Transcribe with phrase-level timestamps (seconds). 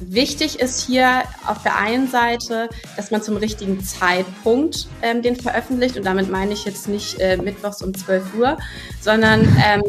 [0.00, 5.96] Wichtig ist hier auf der einen Seite, dass man zum richtigen Zeitpunkt ähm, den veröffentlicht.
[5.96, 8.58] Und damit meine ich jetzt nicht äh, mittwochs um 12 Uhr,
[9.00, 9.82] sondern ähm,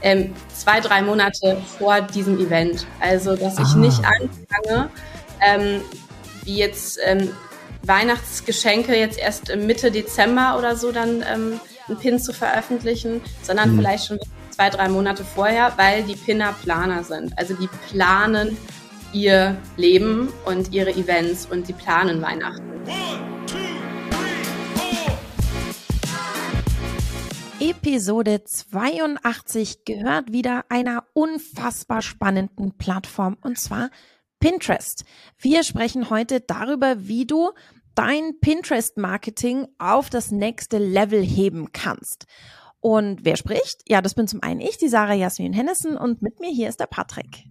[0.00, 2.86] ähm, zwei, drei Monate vor diesem Event.
[3.00, 3.76] Also, dass ich ah.
[3.76, 4.90] nicht anfange,
[5.40, 5.80] ähm,
[6.44, 7.30] wie jetzt ähm,
[7.82, 13.78] Weihnachtsgeschenke jetzt erst Mitte Dezember oder so dann ähm, einen Pin zu veröffentlichen, sondern mhm.
[13.78, 14.18] vielleicht schon
[14.50, 17.36] zwei, drei Monate vorher, weil die Pinner Planer sind.
[17.36, 18.56] Also die planen
[19.14, 22.62] ihr Leben und ihre Events und sie planen Weihnachten.
[27.60, 33.90] Episode 82 gehört wieder einer unfassbar spannenden Plattform und zwar
[34.40, 35.04] Pinterest.
[35.38, 37.52] Wir sprechen heute darüber, wie du
[37.94, 42.26] dein Pinterest-Marketing auf das nächste Level heben kannst.
[42.80, 43.82] Und wer spricht?
[43.88, 46.80] Ja, das bin zum einen ich, die Sarah Jasmin Hennessen und mit mir hier ist
[46.80, 47.44] der Patrick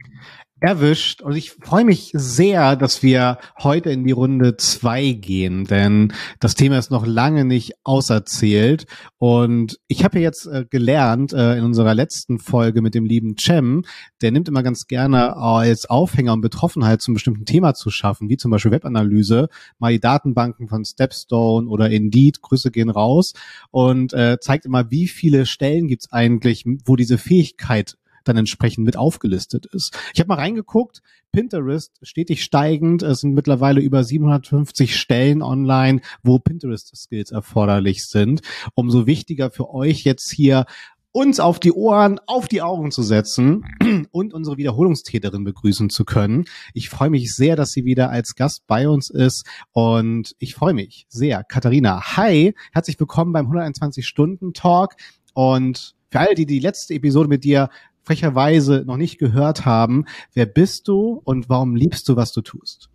[0.64, 1.22] erwischt.
[1.22, 6.56] Und ich freue mich sehr, dass wir heute in die Runde zwei gehen, denn das
[6.56, 8.86] Thema ist noch lange nicht auserzählt.
[9.18, 13.84] Und ich habe jetzt äh, gelernt äh, in unserer letzten Folge mit dem lieben Cem,
[14.22, 18.38] der nimmt immer ganz gerne als Aufhänger und Betroffenheit zum bestimmten Thema zu schaffen, wie
[18.38, 19.50] zum Beispiel Webanalyse,
[19.80, 23.34] mal die Datenbanken von Stepstone oder Indeed, Grüße gehen raus
[23.70, 28.98] und äh, zeigt immer, wie viele Stellen gibt's eigentlich, wo diese Fähigkeit dann entsprechend mit
[28.98, 29.98] aufgelistet ist.
[30.14, 36.40] Ich habe mal reingeguckt, Pinterest stetig steigend, es sind mittlerweile über 750 Stellen online, wo
[36.40, 38.42] Pinterest-Skills erforderlich sind.
[38.76, 40.66] Umso wichtiger für euch jetzt hier
[41.14, 43.64] uns auf die Ohren, auf die Augen zu setzen
[44.12, 46.46] und unsere Wiederholungstäterin begrüßen zu können.
[46.74, 50.74] Ich freue mich sehr, dass sie wieder als Gast bei uns ist und ich freue
[50.74, 51.44] mich sehr.
[51.44, 54.96] Katharina, hi, herzlich willkommen beim 121 Stunden Talk
[55.34, 57.70] und für alle, die die letzte Episode mit dir
[58.04, 60.06] frecherweise noch nicht gehört haben.
[60.34, 62.90] Wer bist du und warum liebst du, was du tust?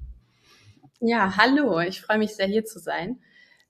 [1.00, 3.18] Ja, hallo, ich freue mich sehr hier zu sein.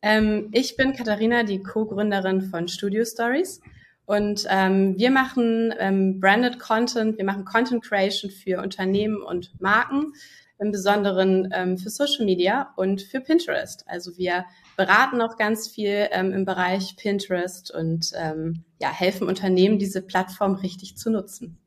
[0.00, 3.60] Ähm, ich bin Katharina, die Co-Gründerin von Studio Stories.
[4.06, 10.14] Und ähm, wir machen ähm, Branded Content, wir machen Content Creation für Unternehmen und Marken,
[10.58, 13.84] im Besonderen ähm, für Social Media und für Pinterest.
[13.86, 14.44] Also wir
[14.76, 20.54] beraten auch ganz viel ähm, im Bereich Pinterest und ähm, ja, helfen Unternehmen, diese Plattform
[20.54, 21.58] richtig zu nutzen.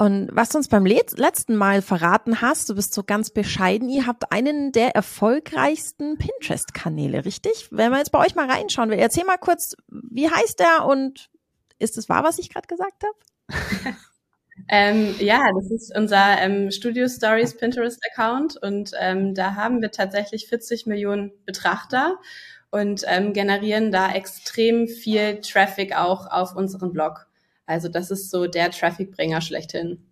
[0.00, 4.06] Und was du uns beim letzten Mal verraten hast, du bist so ganz bescheiden, ihr
[4.06, 7.68] habt einen der erfolgreichsten Pinterest-Kanäle, richtig?
[7.70, 11.28] Wenn wir jetzt bei euch mal reinschauen will, erzähl mal kurz, wie heißt der und
[11.78, 13.96] ist es wahr, was ich gerade gesagt habe?
[14.68, 19.90] Ähm, ja, das ist unser ähm, Studio Stories Pinterest Account und ähm, da haben wir
[19.90, 22.16] tatsächlich 40 Millionen Betrachter
[22.70, 27.26] und ähm, generieren da extrem viel Traffic auch auf unseren Blog.
[27.66, 30.06] Also das ist so der Trafficbringer schlechthin.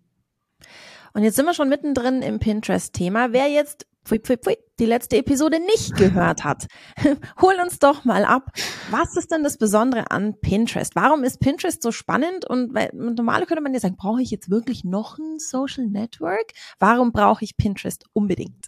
[1.13, 3.33] Und jetzt sind wir schon mittendrin im Pinterest-Thema.
[3.33, 6.67] Wer jetzt pfui, pfui, pfui, die letzte Episode nicht gehört hat,
[7.41, 8.51] hol uns doch mal ab.
[8.89, 10.95] Was ist denn das Besondere an Pinterest?
[10.95, 12.45] Warum ist Pinterest so spannend?
[12.45, 16.53] Und weil, normal könnte man ja sagen, brauche ich jetzt wirklich noch ein Social Network?
[16.79, 18.67] Warum brauche ich Pinterest unbedingt?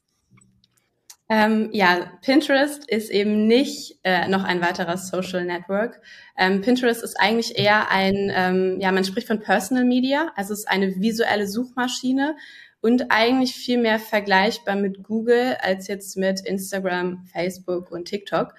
[1.34, 6.02] Ähm, ja, Pinterest ist eben nicht äh, noch ein weiterer Social Network.
[6.38, 10.60] Ähm, Pinterest ist eigentlich eher ein, ähm, ja, man spricht von Personal Media, also es
[10.60, 12.36] ist eine visuelle Suchmaschine
[12.82, 18.54] und eigentlich viel mehr vergleichbar mit Google als jetzt mit Instagram, Facebook und TikTok.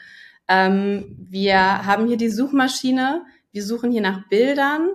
[0.49, 4.91] Ähm, wir haben hier die Suchmaschine, wir suchen hier nach Bildern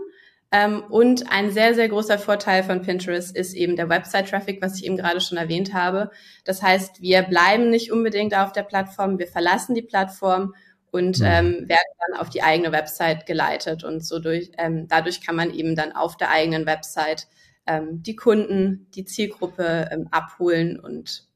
[0.51, 4.85] ähm, und ein sehr, sehr großer Vorteil von Pinterest ist eben der Website-Traffic, was ich
[4.85, 6.09] eben gerade schon erwähnt habe.
[6.45, 10.53] Das heißt, wir bleiben nicht unbedingt auf der Plattform, wir verlassen die Plattform
[10.89, 11.25] und mhm.
[11.25, 13.83] ähm, werden dann auf die eigene Website geleitet.
[13.83, 17.27] Und so durch, ähm, dadurch kann man eben dann auf der eigenen Website
[17.67, 21.27] ähm, die Kunden, die Zielgruppe ähm, abholen und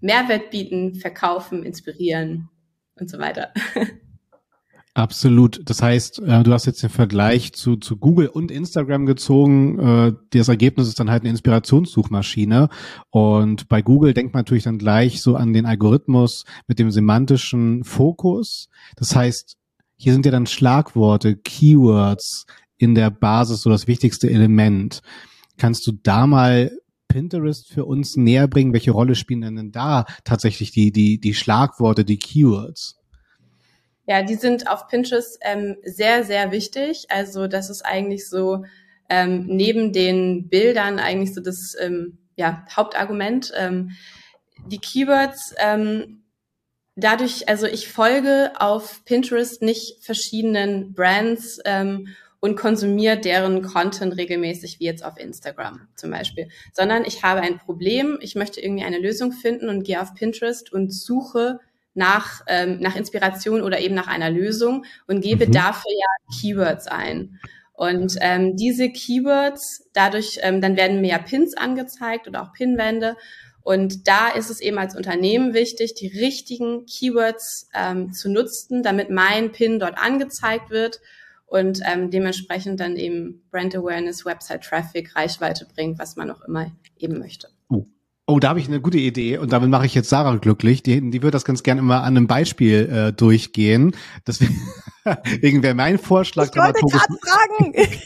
[0.00, 2.48] Mehrwert bieten, verkaufen, inspirieren
[2.94, 3.52] und so weiter.
[4.96, 5.60] Absolut.
[5.68, 9.78] Das heißt, äh, du hast jetzt den Vergleich zu, zu Google und Instagram gezogen.
[9.78, 12.70] Äh, das Ergebnis ist dann halt eine Inspirationssuchmaschine.
[13.10, 17.84] Und bei Google denkt man natürlich dann gleich so an den Algorithmus mit dem semantischen
[17.84, 18.70] Fokus.
[18.96, 19.58] Das heißt,
[19.98, 22.46] hier sind ja dann Schlagworte, Keywords
[22.78, 25.02] in der Basis so das wichtigste Element.
[25.58, 26.70] Kannst du da mal
[27.08, 28.72] Pinterest für uns näher bringen?
[28.72, 32.98] Welche Rolle spielen denn da tatsächlich die, die, die Schlagworte, die Keywords?
[34.06, 37.06] Ja, die sind auf Pinterest ähm, sehr, sehr wichtig.
[37.08, 38.64] Also das ist eigentlich so
[39.08, 43.52] ähm, neben den Bildern eigentlich so das ähm, ja, Hauptargument.
[43.56, 43.92] Ähm,
[44.66, 46.22] die Keywords, ähm,
[46.96, 52.08] dadurch, also ich folge auf Pinterest nicht verschiedenen Brands ähm,
[52.46, 57.58] und konsumiere deren Content regelmäßig, wie jetzt auf Instagram zum Beispiel, sondern ich habe ein
[57.58, 61.58] Problem, ich möchte irgendwie eine Lösung finden und gehe auf Pinterest und suche
[61.94, 65.52] nach, ähm, nach Inspiration oder eben nach einer Lösung und gebe mhm.
[65.52, 67.40] dafür ja Keywords ein.
[67.72, 73.16] Und ähm, diese Keywords, dadurch, ähm, dann werden mehr Pins angezeigt oder auch Pinwände.
[73.62, 79.10] Und da ist es eben als Unternehmen wichtig, die richtigen Keywords ähm, zu nutzen, damit
[79.10, 81.00] mein Pin dort angezeigt wird
[81.46, 86.70] und ähm, dementsprechend dann eben Brand Awareness, Website Traffic, Reichweite bringt, was man auch immer
[86.98, 87.48] eben möchte.
[87.68, 87.86] Oh.
[88.28, 90.82] Oh, da habe ich eine gute Idee und damit mache ich jetzt Sarah glücklich.
[90.82, 93.94] Die, die wird das ganz gerne immer an einem Beispiel äh, durchgehen.
[94.26, 94.56] Deswegen
[95.62, 96.48] wäre mein Vorschlag.
[96.52, 97.72] Ich wollte gerade fragen.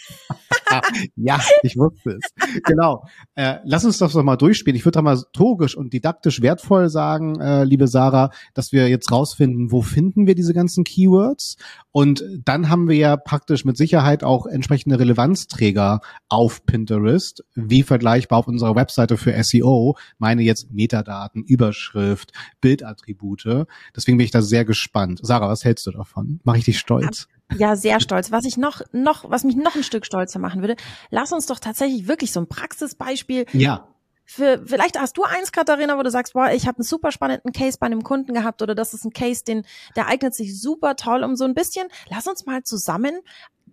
[1.16, 2.62] ja, ich wusste es.
[2.64, 3.04] Genau.
[3.34, 4.76] Äh, lass uns das doch mal durchspielen.
[4.76, 9.82] Ich würde dramaturgisch und didaktisch wertvoll sagen, äh, liebe Sarah, dass wir jetzt rausfinden, wo
[9.82, 11.56] finden wir diese ganzen Keywords?
[11.92, 18.38] Und dann haben wir ja praktisch mit Sicherheit auch entsprechende Relevanzträger auf Pinterest, wie vergleichbar
[18.38, 19.96] auf unserer Webseite für SEO.
[20.18, 23.66] Meine jetzt Metadaten, Überschrift, Bildattribute.
[23.96, 25.20] Deswegen bin ich da sehr gespannt.
[25.22, 26.40] Sarah, was hältst du davon?
[26.44, 27.28] Mache ich dich stolz?
[27.56, 28.30] Ja, sehr stolz.
[28.30, 30.76] Was ich noch, noch, was mich noch ein Stück stolzer machen würde,
[31.10, 33.46] lass uns doch tatsächlich wirklich so ein Praxisbeispiel.
[33.52, 33.88] Ja.
[34.24, 37.52] Für, vielleicht hast du eins, Katharina, wo du sagst, boah, ich habe einen super spannenden
[37.52, 39.66] Case bei einem Kunden gehabt oder das ist ein Case, den,
[39.96, 41.88] der eignet sich super toll um so ein bisschen.
[42.08, 43.18] Lass uns mal zusammen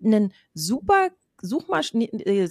[0.03, 1.09] einen super
[1.41, 2.49] Suchmaschinen, äh,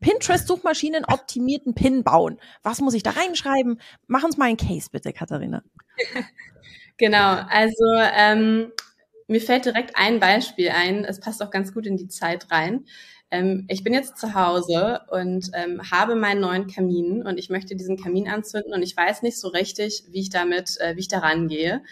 [0.00, 2.40] Pinterest-Suchmaschinen optimierten Pin bauen.
[2.64, 3.80] Was muss ich da reinschreiben?
[4.08, 5.62] Mach uns mal einen Case bitte, Katharina.
[6.98, 7.84] Genau, also
[8.14, 8.72] ähm,
[9.28, 11.04] mir fällt direkt ein Beispiel ein.
[11.04, 12.84] Es passt auch ganz gut in die Zeit rein.
[13.30, 17.74] Ähm, ich bin jetzt zu Hause und ähm, habe meinen neuen Kamin und ich möchte
[17.74, 21.08] diesen Kamin anzünden und ich weiß nicht so richtig, wie ich damit, äh, wie ich
[21.08, 21.82] daran gehe.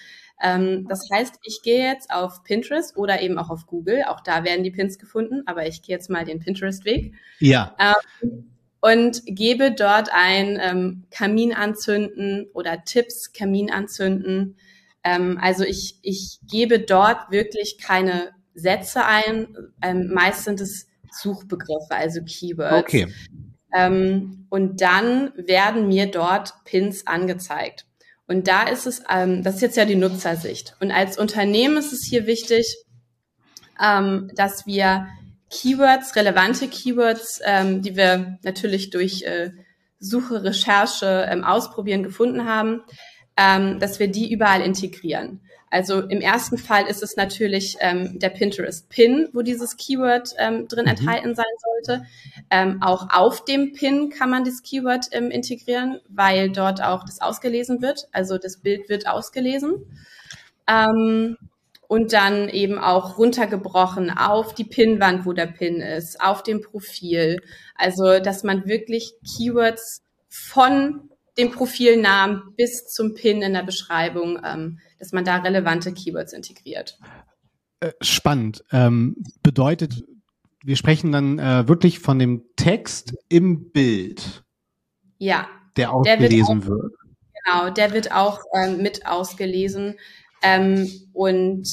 [0.41, 4.05] Ähm, das heißt, ich gehe jetzt auf Pinterest oder eben auch auf Google.
[4.07, 7.15] Auch da werden die Pins gefunden, aber ich gehe jetzt mal den Pinterest-Weg.
[7.41, 7.75] Ja.
[7.81, 8.51] Ähm,
[8.81, 14.57] und gebe dort ein ähm, Kamin anzünden oder Tipps Kamin anzünden
[15.05, 19.55] ähm, also ich, ich gebe dort wirklich keine Sätze ein.
[19.83, 22.79] Ähm, meist sind es Suchbegriffe, also Keywords.
[22.79, 23.13] Okay.
[23.75, 27.87] Ähm, und dann werden mir dort Pins angezeigt.
[28.27, 30.77] Und da ist es, ähm, das ist jetzt ja die Nutzersicht.
[30.81, 32.77] Und als Unternehmen ist es hier wichtig,
[33.83, 35.09] ähm, dass wir
[35.51, 39.51] Keywords, relevante Keywords, ähm, die wir natürlich durch äh,
[39.99, 42.83] Suche, Recherche ähm, ausprobieren gefunden haben,
[43.37, 45.41] ähm, dass wir die überall integrieren.
[45.71, 50.85] Also im ersten Fall ist es natürlich ähm, der Pinterest-Pin, wo dieses Keyword ähm, drin
[50.85, 50.93] mhm.
[50.93, 52.07] enthalten sein sollte.
[52.49, 57.21] Ähm, auch auf dem Pin kann man das Keyword ähm, integrieren, weil dort auch das
[57.21, 58.07] ausgelesen wird.
[58.13, 59.85] Also das Bild wird ausgelesen.
[60.69, 61.37] Ähm,
[61.89, 67.41] und dann eben auch runtergebrochen auf die Pinwand, wo der Pin ist, auf dem Profil.
[67.75, 74.79] Also, dass man wirklich Keywords von dem Profilnamen bis zum Pin in der Beschreibung, ähm,
[74.99, 76.99] dass man da relevante Keywords integriert.
[77.81, 78.65] Äh, spannend.
[78.73, 80.05] Ähm, bedeutet,
[80.65, 84.45] wir sprechen dann äh, wirklich von dem Text im Bild.
[85.19, 85.49] Ja.
[85.77, 86.93] Der ausgelesen der wird, wird.
[87.45, 89.99] Genau, der wird auch ähm, mit ausgelesen.
[90.43, 91.69] Ähm, und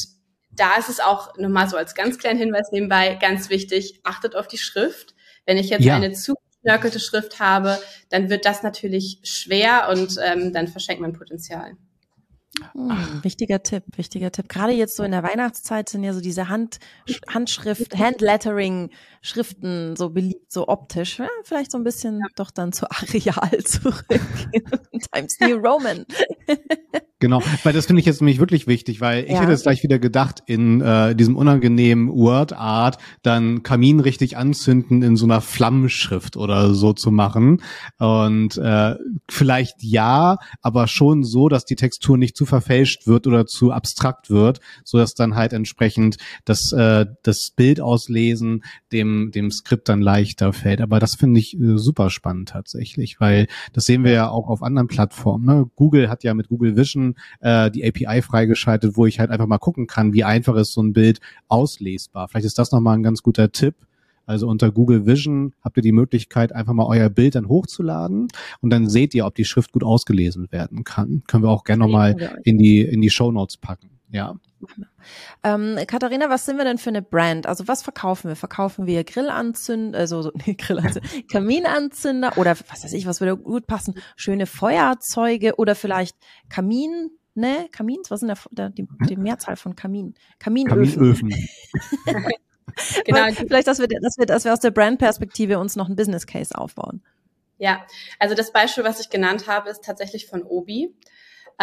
[0.51, 4.47] da ist es auch nochmal so als ganz kleinen Hinweis nebenbei ganz wichtig, achtet auf
[4.47, 5.15] die Schrift.
[5.45, 5.95] Wenn ich jetzt ja.
[5.95, 7.77] eine zu geknörkelte Schrift habe,
[8.09, 11.75] dann wird das natürlich schwer und ähm, dann verschenkt man Potenzial.
[12.73, 14.49] Hm, wichtiger Tipp, wichtiger Tipp.
[14.49, 16.80] Gerade jetzt so in der Weihnachtszeit sind ja so diese Hand,
[17.30, 18.91] Handschrift, Handlettering,
[19.21, 21.19] Schriften so beliebt, so optisch.
[21.19, 22.25] Ja, vielleicht so ein bisschen ja.
[22.35, 24.06] doch dann zu Areal zurück.
[25.13, 26.06] Times New Roman.
[27.21, 29.42] Genau, weil das finde ich jetzt nämlich wirklich wichtig, weil ich ja.
[29.42, 35.16] hätte es gleich wieder gedacht, in äh, diesem unangenehmen Word-Art dann Kamin richtig anzünden in
[35.16, 37.62] so einer Flammenschrift oder so zu machen.
[38.00, 38.95] Und äh,
[39.30, 44.31] vielleicht ja, aber schon so, dass die Textur nicht zu verfälscht wird oder zu abstrakt
[44.31, 50.02] wird, so dass dann halt entsprechend das, äh, das Bild auslesen dem, dem Skript dann
[50.02, 50.81] leichter fällt.
[50.81, 54.64] Aber das finde ich äh, super spannend tatsächlich, weil das sehen wir ja auch auf
[54.64, 55.45] anderen Plattformen.
[55.45, 55.69] Ne?
[55.76, 59.57] Google hat ja mit Google Vision äh, die API freigeschaltet, wo ich halt einfach mal
[59.57, 62.28] gucken kann, wie einfach ist so ein Bild auslesbar.
[62.28, 63.76] Vielleicht ist das nochmal ein ganz guter Tipp.
[64.26, 68.28] Also unter Google Vision habt ihr die Möglichkeit, einfach mal euer Bild dann hochzuladen
[68.61, 71.23] und dann seht ihr, ob die Schrift gut ausgelesen werden kann.
[71.28, 73.90] Können wir auch gerne nochmal in die, in die Show Notes packen.
[74.11, 74.35] Ja.
[75.44, 77.47] Ähm, Katharina, was sind wir denn für eine Brand?
[77.47, 78.35] Also was verkaufen wir?
[78.35, 83.68] Verkaufen wir Grillanzünder, also so, nee, Grillanzünder, Kaminanzünder oder was weiß ich, was würde gut
[83.68, 83.95] passen?
[84.15, 86.15] Schöne Feuerzeuge oder vielleicht
[86.49, 87.68] Kamin, ne?
[87.71, 88.11] Kamins?
[88.11, 90.13] Was ist denn der, der, die, die Mehrzahl von Kamin?
[90.39, 91.15] Kaminöfen.
[91.25, 91.33] Kaminöfen.
[93.06, 93.31] genau.
[93.33, 96.56] Vielleicht, dass wir, dass wir, dass wir aus der Brand-Perspektive uns noch ein Business Case
[96.56, 97.01] aufbauen.
[97.57, 97.85] Ja,
[98.19, 100.95] also das Beispiel, was ich genannt habe, ist tatsächlich von Obi.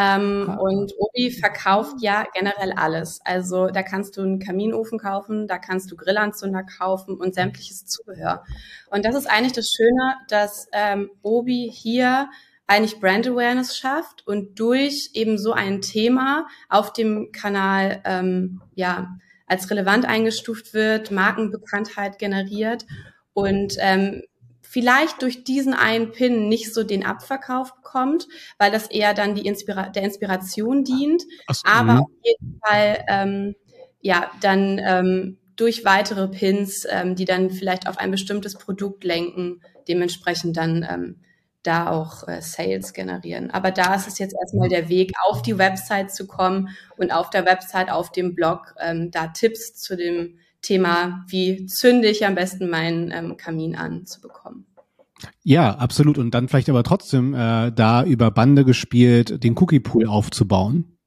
[0.00, 0.54] Ähm, ah.
[0.54, 3.20] Und Obi verkauft ja generell alles.
[3.24, 8.44] Also da kannst du einen Kaminofen kaufen, da kannst du Grillanzünder kaufen und sämtliches Zubehör.
[8.90, 12.30] Und das ist eigentlich das Schöne, dass ähm, Obi hier
[12.68, 19.16] eigentlich Brand Awareness schafft und durch eben so ein Thema auf dem Kanal ähm, ja
[19.46, 22.86] als relevant eingestuft wird, Markenbekanntheit generiert
[23.32, 24.22] und ähm,
[24.68, 29.46] vielleicht durch diesen einen Pin nicht so den Abverkauf bekommt, weil das eher dann die
[29.46, 32.00] Inspira der Inspiration dient, so, aber mh.
[32.00, 33.54] auf jeden Fall ähm,
[34.00, 39.62] ja dann ähm, durch weitere Pins, ähm, die dann vielleicht auf ein bestimmtes Produkt lenken,
[39.88, 41.16] dementsprechend dann ähm,
[41.62, 43.50] da auch äh, Sales generieren.
[43.50, 47.30] Aber da ist es jetzt erstmal der Weg, auf die Website zu kommen und auf
[47.30, 52.34] der Website, auf dem Blog, ähm, da Tipps zu dem Thema, wie zünde ich am
[52.34, 54.66] besten meinen ähm, Kamin an, zu bekommen.
[55.42, 56.18] Ja, absolut.
[56.18, 60.98] Und dann vielleicht aber trotzdem äh, da über Bande gespielt, den Cookie-Pool aufzubauen.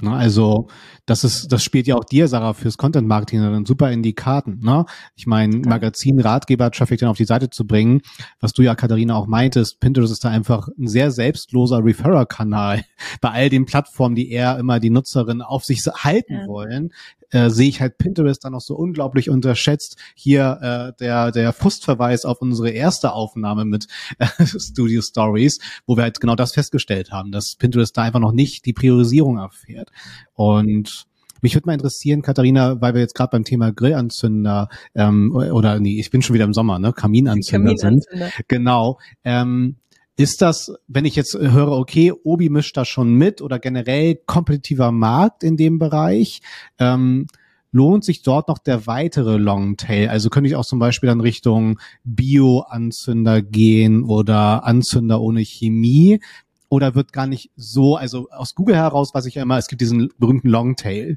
[0.00, 0.68] Ne, also
[1.06, 4.12] das ist, das spielt ja auch dir, Sarah, fürs Content Marketing dann super in die
[4.12, 4.60] Karten.
[4.60, 4.84] Ne?
[5.16, 8.02] Ich meine, Magazin, Ratgeber, Traffic dann auf die Seite zu bringen,
[8.38, 12.84] was du ja, Katharina, auch meintest, Pinterest ist da einfach ein sehr selbstloser Referrer-Kanal.
[13.20, 16.46] Bei all den Plattformen, die eher immer die Nutzerin auf sich halten ja.
[16.46, 16.90] wollen,
[17.30, 19.96] äh, sehe ich halt Pinterest dann noch so unglaublich unterschätzt.
[20.14, 23.86] Hier äh, der, der Frustverweis auf unsere erste Aufnahme mit
[24.18, 28.32] äh, Studio Stories, wo wir halt genau das festgestellt haben, dass Pinterest da einfach noch
[28.32, 29.90] nicht die Priorisierung erfährt.
[30.34, 31.06] Und
[31.40, 36.00] mich würde mal interessieren, Katharina, weil wir jetzt gerade beim Thema Grillanzünder ähm, oder nee,
[36.00, 36.92] ich bin schon wieder im Sommer, ne?
[36.92, 38.26] Kaminanzünder, Kaminanzünder.
[38.26, 38.48] sind.
[38.48, 38.98] Genau.
[39.24, 39.76] Ähm,
[40.18, 44.90] ist das, wenn ich jetzt höre, okay, Obi mischt da schon mit oder generell kompetitiver
[44.90, 46.40] Markt in dem Bereich,
[46.80, 47.28] ähm,
[47.70, 50.08] lohnt sich dort noch der weitere Longtail?
[50.08, 56.20] Also könnte ich auch zum Beispiel dann Richtung Bio-Anzünder gehen oder Anzünder ohne Chemie?
[56.68, 59.80] Oder wird gar nicht so, also aus Google heraus weiß ich ja immer, es gibt
[59.80, 61.16] diesen berühmten Longtail.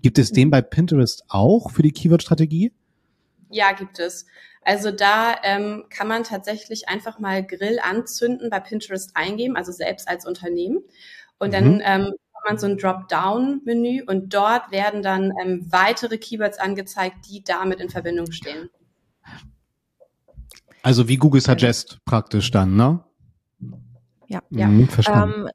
[0.00, 2.72] Gibt es den bei Pinterest auch für die Keyword-Strategie?
[3.50, 4.24] Ja, gibt es.
[4.62, 10.08] Also da ähm, kann man tatsächlich einfach mal Grill anzünden bei Pinterest eingeben, also selbst
[10.08, 10.80] als Unternehmen.
[11.38, 11.52] Und mhm.
[11.52, 17.28] dann ähm, hat man so ein Dropdown-Menü und dort werden dann ähm, weitere Keywords angezeigt,
[17.28, 18.68] die damit in Verbindung stehen.
[20.82, 23.04] Also wie Google Suggest praktisch dann, ne?
[24.28, 24.66] Ja, ja.
[24.66, 25.42] Mhm, verstanden.
[25.42, 25.50] Ähm,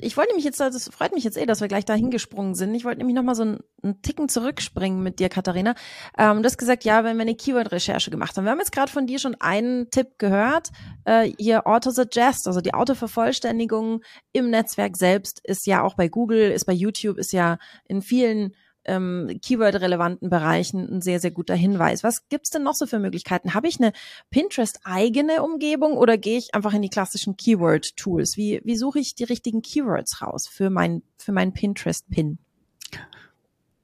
[0.00, 2.74] ich wollte mich jetzt, das freut mich jetzt eh, dass wir gleich da hingesprungen sind.
[2.74, 5.74] Ich wollte nämlich nochmal so einen, einen Ticken zurückspringen mit dir, Katharina.
[6.16, 8.44] Ähm, du hast gesagt, ja, wenn wir eine Keyword-Recherche gemacht haben.
[8.44, 10.70] Wir haben jetzt gerade von dir schon einen Tipp gehört,
[11.04, 16.64] äh, hier Auto-Suggest, also die Autovervollständigung im Netzwerk selbst ist ja auch bei Google, ist
[16.64, 18.54] bei YouTube, ist ja in vielen
[18.88, 22.02] ähm, Keyword-relevanten Bereichen ein sehr, sehr guter Hinweis.
[22.02, 23.54] Was gibt's denn noch so für Möglichkeiten?
[23.54, 23.92] Habe ich eine
[24.30, 28.36] Pinterest-eigene Umgebung oder gehe ich einfach in die klassischen Keyword-Tools?
[28.36, 32.38] Wie, wie suche ich die richtigen Keywords raus für mein, für meinen Pinterest-Pin?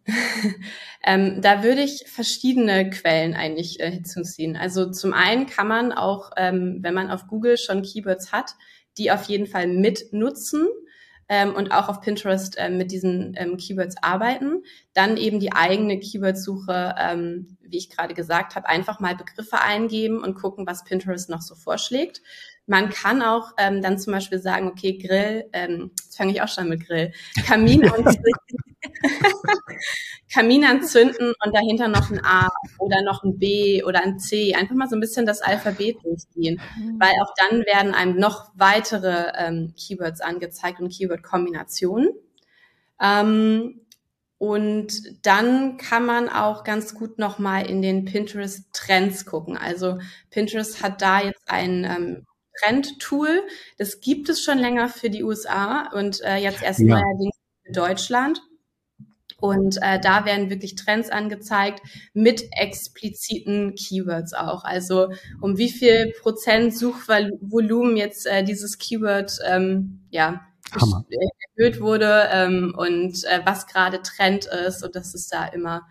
[1.05, 4.57] ähm, da würde ich verschiedene Quellen eigentlich äh, hinzuziehen.
[4.57, 8.55] Also zum einen kann man auch, ähm, wenn man auf Google schon Keywords hat,
[8.99, 10.69] die auf jeden Fall mitnutzen
[11.29, 14.63] ähm, und auch auf Pinterest ähm, mit diesen ähm, Keywords arbeiten.
[14.93, 20.23] Dann eben die eigene Keywordsuche, ähm, wie ich gerade gesagt habe, einfach mal Begriffe eingeben
[20.23, 22.23] und gucken, was Pinterest noch so vorschlägt.
[22.67, 26.49] Man kann auch ähm, dann zum Beispiel sagen, okay, Grill, ähm, jetzt fange ich auch
[26.49, 27.13] schon mit Grill,
[27.47, 27.83] Kamin
[30.33, 34.55] Kamin anzünden und dahinter noch ein A oder noch ein B oder ein C.
[34.55, 36.99] Einfach mal so ein bisschen das Alphabet durchgehen, mhm.
[36.99, 42.11] weil auch dann werden einem noch weitere ähm, Keywords angezeigt und Keyword-Kombinationen.
[43.01, 43.81] Ähm,
[44.39, 49.57] und dann kann man auch ganz gut nochmal in den Pinterest-Trends gucken.
[49.57, 49.99] Also
[50.31, 52.27] Pinterest hat da jetzt ein ähm,
[52.61, 53.43] Trend-Tool.
[53.79, 56.87] Das gibt es schon länger für die USA und äh, jetzt erst ja.
[57.01, 58.41] neuerdings für Deutschland.
[59.41, 61.83] Und äh, da werden wirklich Trends angezeigt
[62.15, 64.65] mit expliziten Keywords auch.
[64.65, 70.41] Also um wie viel Prozent Suchvolumen jetzt äh, dieses Keyword ähm, ja,
[70.81, 71.05] Hammer.
[71.59, 74.83] erhöht wurde ähm, und äh, was gerade Trend ist.
[74.83, 75.83] Und das ist da immer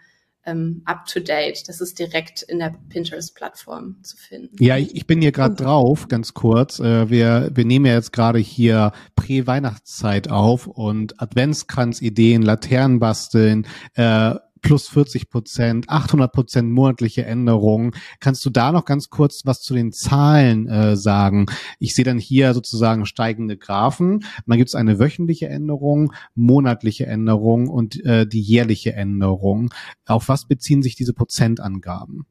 [0.45, 1.67] ähm, up to date.
[1.67, 4.55] Das ist direkt in der Pinterest-Plattform zu finden.
[4.59, 6.79] Ja, ich, ich bin hier gerade drauf, ganz kurz.
[6.79, 14.35] Äh, wir, wir nehmen ja jetzt gerade hier Prä-Weihnachtszeit auf und Adventskranz-Ideen, Laternen basteln, äh,
[14.63, 17.91] plus 40 Prozent, 800 Prozent monatliche Änderungen.
[18.19, 21.45] Kannst du da noch ganz kurz was zu den Zahlen äh, sagen?
[21.77, 24.25] Ich sehe dann hier sozusagen steigende Graphen.
[24.47, 29.71] Dann gibt es eine wöchentliche Änderung, monatliche Änderung und äh, die jährliche Änderung.
[30.07, 32.25] Auf was beziehen sich diese Prozentangaben?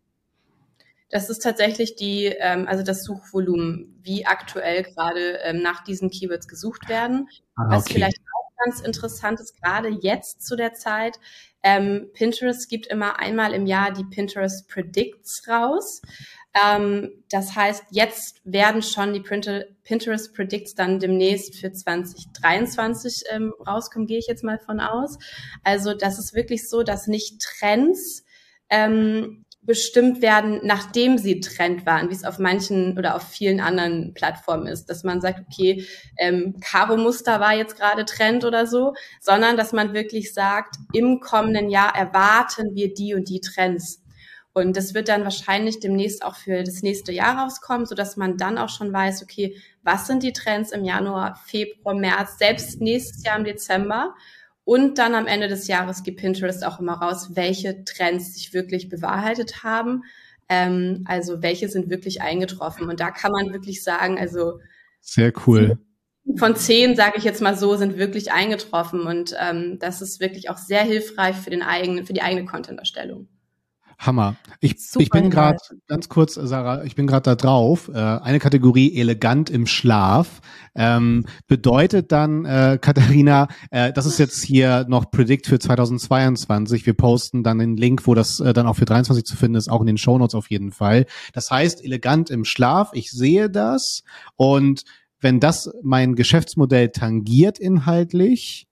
[1.10, 6.48] Das ist tatsächlich die, ähm, also das Suchvolumen, wie aktuell gerade ähm, nach diesen Keywords
[6.48, 7.28] gesucht werden.
[7.54, 7.76] Ah, okay.
[7.76, 11.20] Was vielleicht auch ganz interessant ist, gerade jetzt zu der Zeit,
[11.62, 16.02] ähm, Pinterest gibt immer einmal im Jahr die Pinterest Predicts raus.
[16.54, 24.06] Ähm, das heißt, jetzt werden schon die Pinterest Predicts dann demnächst für 2023 ähm, rauskommen,
[24.06, 25.18] gehe ich jetzt mal von aus.
[25.64, 28.24] Also das ist wirklich so, dass nicht Trends
[28.68, 34.12] ähm, bestimmt werden, nachdem sie Trend waren, wie es auf manchen oder auf vielen anderen
[34.12, 35.86] Plattformen ist, dass man sagt, okay,
[36.18, 41.70] ähm, Karo-Muster war jetzt gerade Trend oder so, sondern dass man wirklich sagt, im kommenden
[41.70, 44.02] Jahr erwarten wir die und die Trends.
[44.52, 48.36] Und das wird dann wahrscheinlich demnächst auch für das nächste Jahr rauskommen, so dass man
[48.36, 53.24] dann auch schon weiß, okay, was sind die Trends im Januar, Februar, März, selbst nächstes
[53.24, 54.14] Jahr im Dezember
[54.64, 58.88] und dann am Ende des Jahres gibt Pinterest auch immer raus, welche Trends sich wirklich
[58.88, 60.04] bewahrheitet haben.
[60.48, 62.88] Ähm, also welche sind wirklich eingetroffen.
[62.88, 64.60] Und da kann man wirklich sagen, also
[65.00, 65.78] sehr cool.
[66.36, 69.00] Von zehn, sage ich jetzt mal so, sind wirklich eingetroffen.
[69.02, 73.26] Und ähm, das ist wirklich auch sehr hilfreich für den eigenen, für die eigene Content-Erstellung.
[74.06, 74.36] Hammer.
[74.60, 77.88] Ich, ich bin gerade ganz kurz, Sarah, ich bin gerade da drauf.
[77.88, 80.40] Äh, eine Kategorie elegant im Schlaf
[80.74, 86.86] ähm, bedeutet dann, äh, Katharina, äh, das ist jetzt hier noch Predict für 2022.
[86.86, 89.70] Wir posten dann den Link, wo das äh, dann auch für 23 zu finden ist,
[89.70, 91.06] auch in den Shownotes auf jeden Fall.
[91.32, 92.90] Das heißt elegant im Schlaf.
[92.94, 94.02] Ich sehe das
[94.36, 94.82] und
[95.20, 98.66] wenn das mein Geschäftsmodell tangiert inhaltlich,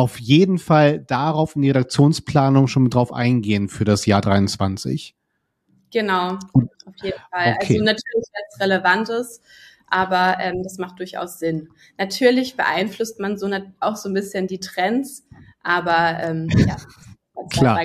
[0.00, 5.14] auf jeden Fall darauf in die Redaktionsplanung schon drauf eingehen für das Jahr 23.
[5.92, 7.56] Genau, auf jeden Fall.
[7.56, 7.74] Okay.
[7.74, 9.42] Also natürlich, wenn es relevant ist,
[9.88, 11.68] aber ähm, das macht durchaus Sinn.
[11.98, 15.26] Natürlich beeinflusst man so auch so ein bisschen die Trends,
[15.62, 16.76] aber ähm, ja,
[17.50, 17.78] klar.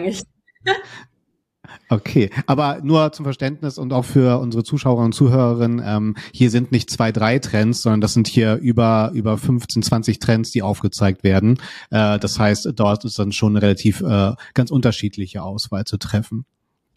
[1.90, 6.72] Okay, aber nur zum Verständnis und auch für unsere Zuschauer und Zuhörerinnen, ähm, hier sind
[6.72, 11.24] nicht zwei, drei Trends, sondern das sind hier über, über 15, 20 Trends, die aufgezeigt
[11.24, 11.58] werden.
[11.92, 16.46] Äh, das heißt, dort ist dann schon relativ äh, ganz unterschiedliche Auswahl zu treffen.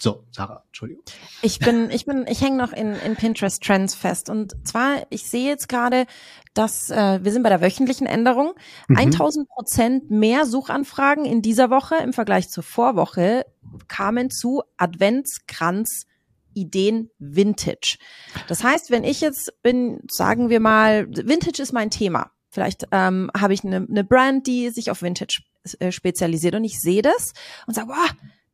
[0.01, 1.03] So, Sarah, Entschuldigung.
[1.43, 4.31] Ich bin, ich bin, ich hänge noch in, in Pinterest Trends fest.
[4.31, 6.07] Und zwar, ich sehe jetzt gerade,
[6.55, 8.53] dass äh, wir sind bei der wöchentlichen Änderung.
[8.87, 8.97] Mhm.
[8.97, 13.45] 1000 Prozent mehr Suchanfragen in dieser Woche im Vergleich zur Vorwoche
[13.89, 16.07] kamen zu Adventskranz
[16.55, 17.99] Ideen Vintage.
[18.47, 22.31] Das heißt, wenn ich jetzt bin, sagen wir mal, Vintage ist mein Thema.
[22.51, 25.43] Vielleicht ähm, habe ich eine, eine Brand, die sich auf Vintage
[25.81, 27.33] äh, spezialisiert und ich sehe das
[27.67, 28.09] und sage, boah,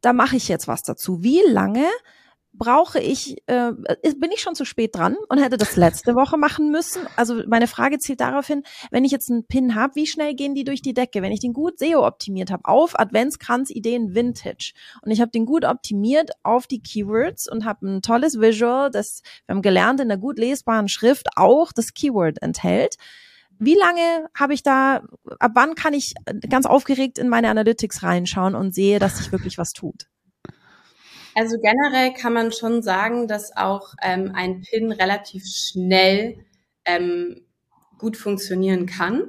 [0.04, 1.22] da mache ich jetzt was dazu.
[1.22, 1.86] Wie lange
[2.56, 3.72] brauche ich, äh,
[4.16, 7.02] bin ich schon zu spät dran und hätte das letzte Woche machen müssen?
[7.16, 10.54] Also meine Frage zielt darauf hin, wenn ich jetzt einen Pin habe, wie schnell gehen
[10.54, 11.20] die durch die Decke?
[11.22, 15.64] Wenn ich den gut SEO optimiert habe auf Adventskranz-Ideen Vintage und ich habe den gut
[15.64, 20.18] optimiert auf die Keywords und habe ein tolles Visual, das wir haben gelernt in der
[20.18, 22.96] gut lesbaren Schrift auch das Keyword enthält.
[23.64, 25.02] Wie lange habe ich da,
[25.38, 26.14] ab wann kann ich
[26.48, 30.06] ganz aufgeregt in meine Analytics reinschauen und sehe, dass sich wirklich was tut?
[31.34, 36.44] Also generell kann man schon sagen, dass auch ähm, ein Pin relativ schnell
[36.84, 37.40] ähm,
[37.98, 39.24] gut funktionieren kann.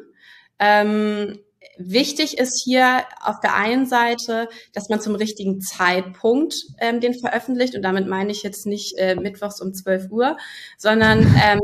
[0.60, 1.40] Ähm,
[1.78, 7.76] wichtig ist hier auf der einen Seite, dass man zum richtigen Zeitpunkt ähm, den veröffentlicht.
[7.76, 10.38] Und damit meine ich jetzt nicht äh, mittwochs um 12 Uhr,
[10.78, 11.62] sondern ähm,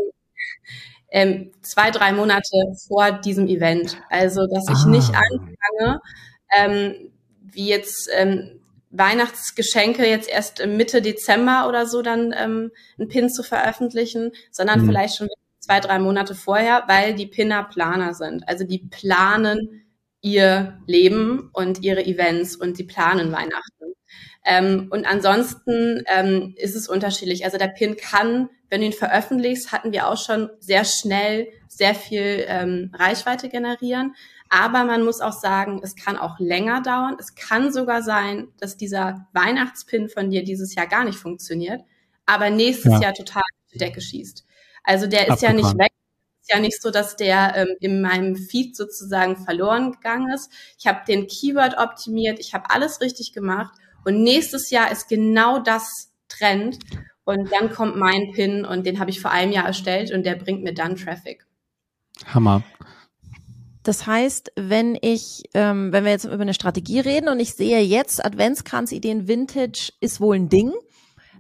[1.12, 3.98] ähm, zwei, drei Monate vor diesem Event.
[4.10, 4.90] Also, dass ich ah.
[4.90, 6.02] nicht anfange,
[6.58, 13.30] ähm, wie jetzt ähm, Weihnachtsgeschenke jetzt erst Mitte Dezember oder so dann ähm, einen Pin
[13.30, 14.88] zu veröffentlichen, sondern mhm.
[14.88, 15.28] vielleicht schon
[15.60, 18.48] zwei, drei Monate vorher, weil die Pinner Planer sind.
[18.48, 19.86] Also die planen
[20.22, 23.81] ihr Leben und ihre Events und sie planen Weihnachten.
[24.44, 27.46] Ähm, und ansonsten ähm, ist es unterschiedlich.
[27.46, 31.94] Also der Pin kann, wenn du ihn veröffentlichst, hatten wir auch schon sehr schnell sehr
[31.94, 34.16] viel ähm, Reichweite generieren.
[34.50, 37.16] Aber man muss auch sagen, es kann auch länger dauern.
[37.20, 41.82] Es kann sogar sein, dass dieser Weihnachtspin von dir dieses Jahr gar nicht funktioniert,
[42.26, 43.00] aber nächstes ja.
[43.00, 44.46] Jahr total die Decke schießt.
[44.84, 45.58] Also der ist Abgefahren.
[45.58, 45.92] ja nicht weg.
[46.42, 50.52] Ist ja nicht so, dass der ähm, in meinem Feed sozusagen verloren gegangen ist.
[50.80, 53.74] Ich habe den Keyword optimiert, ich habe alles richtig gemacht
[54.06, 56.80] und nächstes Jahr ist genau das Trend.
[57.24, 60.36] Und dann kommt mein Pin und den habe ich vor einem Jahr erstellt und der
[60.36, 61.46] bringt mir dann Traffic.
[62.26, 62.64] Hammer.
[63.84, 67.82] Das heißt, wenn ich, ähm, wenn wir jetzt über eine Strategie reden und ich sehe
[67.82, 70.72] jetzt Adventskranzideen Vintage ist wohl ein Ding,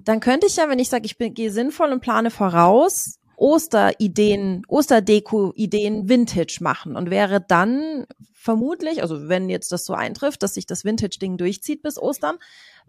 [0.06, 4.62] dann könnte ich ja, wenn ich sage, ich bin, gehe sinnvoll und plane voraus, Osterideen,
[4.68, 10.68] Osterdeko-Ideen Vintage machen und wäre dann vermutlich, also wenn jetzt das so eintrifft, dass sich
[10.68, 12.38] das Vintage-Ding durchzieht bis Ostern,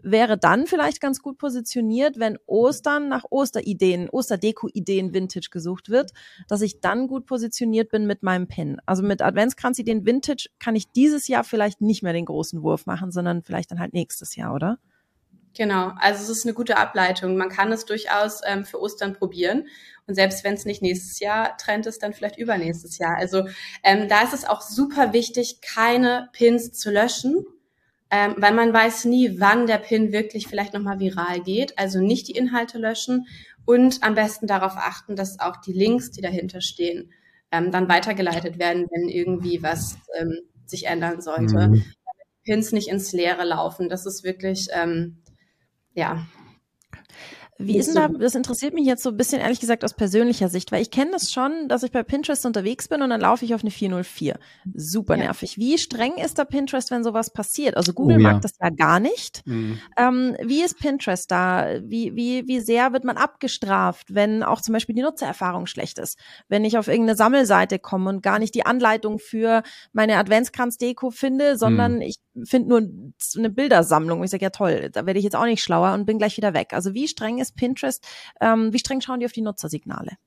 [0.03, 6.11] wäre dann vielleicht ganz gut positioniert, wenn Ostern nach Osterideen, Osterdeko-Ideen Vintage gesucht wird,
[6.47, 8.77] dass ich dann gut positioniert bin mit meinem Pin.
[8.85, 13.11] Also mit Adventskranz-Ideen Vintage kann ich dieses Jahr vielleicht nicht mehr den großen Wurf machen,
[13.11, 14.77] sondern vielleicht dann halt nächstes Jahr, oder?
[15.55, 17.37] Genau, also es ist eine gute Ableitung.
[17.37, 19.67] Man kann es durchaus ähm, für Ostern probieren.
[20.07, 23.15] Und selbst wenn es nicht nächstes Jahr trennt ist, dann vielleicht übernächstes Jahr.
[23.17, 23.47] Also
[23.83, 27.45] ähm, da ist es auch super wichtig, keine Pins zu löschen,
[28.11, 31.79] ähm, weil man weiß nie, wann der Pin wirklich vielleicht nochmal viral geht.
[31.79, 33.27] Also nicht die Inhalte löschen
[33.65, 37.13] und am besten darauf achten, dass auch die Links, die dahinter stehen,
[37.51, 41.69] ähm, dann weitergeleitet werden, wenn irgendwie was ähm, sich ändern sollte.
[41.69, 41.85] Mhm.
[42.43, 43.87] Pins nicht ins Leere laufen.
[43.87, 45.21] Das ist wirklich, ähm,
[45.93, 46.25] ja,
[47.65, 50.49] wie ist denn da, das interessiert mich jetzt so ein bisschen ehrlich gesagt aus persönlicher
[50.49, 53.45] Sicht, weil ich kenne das schon, dass ich bei Pinterest unterwegs bin und dann laufe
[53.45, 54.37] ich auf eine 404.
[54.73, 55.25] Super ja.
[55.25, 55.57] nervig.
[55.57, 57.77] Wie streng ist da Pinterest, wenn sowas passiert?
[57.77, 58.31] Also Google oh, ja.
[58.33, 59.45] mag das ja gar nicht.
[59.45, 59.79] Mhm.
[59.97, 61.79] Ähm, wie ist Pinterest da?
[61.83, 66.17] Wie, wie, wie sehr wird man abgestraft, wenn auch zum Beispiel die Nutzererfahrung schlecht ist?
[66.47, 71.57] Wenn ich auf irgendeine Sammelseite komme und gar nicht die Anleitung für meine Adventskranz-Deko finde,
[71.57, 72.01] sondern mhm.
[72.01, 72.89] ich finde nur
[73.37, 74.23] eine Bildersammlung.
[74.23, 76.53] Ich sage, ja toll, da werde ich jetzt auch nicht schlauer und bin gleich wieder
[76.53, 76.73] weg.
[76.73, 78.05] Also wie streng ist Pinterest?
[78.41, 80.17] Ähm, wie streng schauen die auf die Nutzersignale?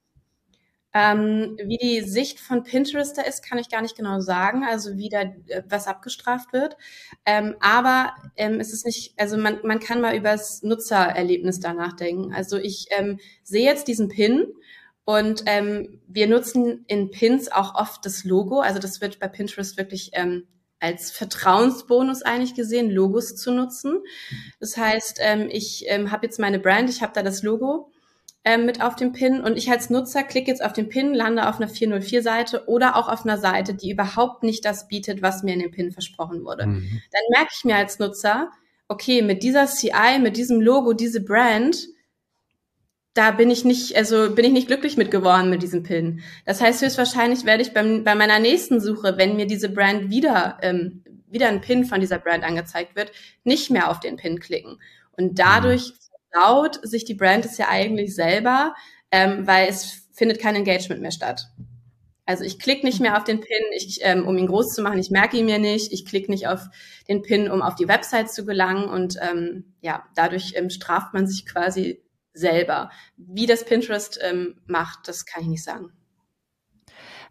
[0.98, 4.96] Ähm, wie die Sicht von Pinterest da ist, kann ich gar nicht genau sagen, also
[4.96, 6.78] wie da äh, was abgestraft wird.
[7.26, 11.74] Ähm, aber ähm, es ist nicht, also man, man kann mal über das Nutzererlebnis da
[11.74, 12.32] nachdenken.
[12.32, 14.46] Also ich ähm, sehe jetzt diesen Pin
[15.04, 18.60] und ähm, wir nutzen in Pins auch oft das Logo.
[18.60, 20.46] Also das wird bei Pinterest wirklich ähm,
[20.86, 23.98] als Vertrauensbonus eigentlich gesehen, Logos zu nutzen.
[24.60, 27.90] Das heißt, ähm, ich ähm, habe jetzt meine Brand, ich habe da das Logo
[28.44, 31.48] ähm, mit auf dem Pin und ich als Nutzer klicke jetzt auf den Pin, lande
[31.48, 35.54] auf einer 404-Seite oder auch auf einer Seite, die überhaupt nicht das bietet, was mir
[35.54, 36.66] in dem Pin versprochen wurde.
[36.66, 37.02] Mhm.
[37.10, 38.52] Dann merke ich mir als Nutzer,
[38.86, 41.88] okay, mit dieser CI, mit diesem Logo, diese Brand,
[43.16, 46.20] da bin ich nicht, also bin ich nicht glücklich mit geworden mit diesem Pin.
[46.44, 50.58] Das heißt, höchstwahrscheinlich werde ich beim, bei meiner nächsten Suche, wenn mir diese Brand wieder,
[50.60, 54.78] ähm, wieder ein Pin von dieser Brand angezeigt wird, nicht mehr auf den Pin klicken.
[55.16, 55.94] Und dadurch
[56.30, 58.74] verlaut sich die Brand es ja eigentlich selber,
[59.10, 61.48] ähm, weil es findet kein Engagement mehr statt.
[62.26, 64.98] Also ich klicke nicht mehr auf den Pin, ich, ähm, um ihn groß zu machen,
[64.98, 66.66] ich merke ihn mir nicht, ich klicke nicht auf
[67.08, 71.26] den Pin, um auf die Website zu gelangen und ähm, ja, dadurch ähm, straft man
[71.26, 72.02] sich quasi
[72.36, 72.90] selber.
[73.16, 75.92] Wie das Pinterest ähm, macht, das kann ich nicht sagen.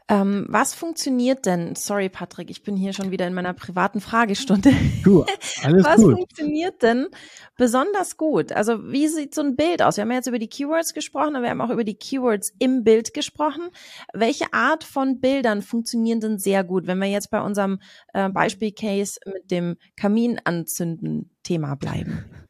[0.08, 1.76] Ähm, was funktioniert denn?
[1.76, 4.72] Sorry, Patrick, ich bin hier schon wieder in meiner privaten Fragestunde.
[5.04, 5.26] Du,
[5.64, 6.14] alles was gut.
[6.14, 7.08] funktioniert denn
[7.58, 8.52] besonders gut?
[8.52, 9.98] Also, wie sieht so ein Bild aus?
[9.98, 12.54] Wir haben ja jetzt über die Keywords gesprochen, aber wir haben auch über die Keywords
[12.60, 13.70] im Bild gesprochen.
[14.14, 17.80] Welche Art von Bildern funktionieren denn sehr gut, wenn wir jetzt bei unserem
[18.14, 22.45] äh, Beispielcase mit dem Kaminanzünden-Thema bleiben?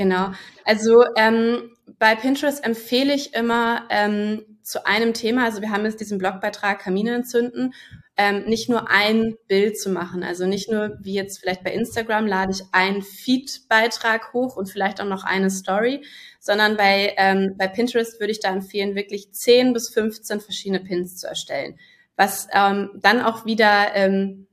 [0.00, 0.32] Genau.
[0.64, 6.00] Also ähm, bei Pinterest empfehle ich immer ähm, zu einem Thema, also wir haben jetzt
[6.00, 7.74] diesen Blogbeitrag Kamine entzünden,
[8.16, 10.22] ähm, nicht nur ein Bild zu machen.
[10.22, 15.02] Also nicht nur wie jetzt vielleicht bei Instagram lade ich einen Feed-Beitrag hoch und vielleicht
[15.02, 16.02] auch noch eine Story,
[16.38, 21.18] sondern bei, ähm, bei Pinterest würde ich da empfehlen, wirklich 10 bis 15 verschiedene Pins
[21.18, 21.78] zu erstellen.
[22.16, 24.46] Was ähm, dann auch wieder ähm,